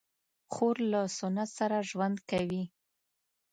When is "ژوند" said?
1.89-2.17